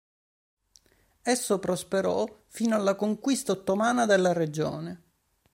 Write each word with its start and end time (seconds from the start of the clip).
Esso 1.21 1.59
prosperò 1.59 2.25
fino 2.47 2.73
alla 2.73 2.95
conquista 2.95 3.51
ottomana 3.51 4.07
della 4.07 4.33
regione. 4.33 5.03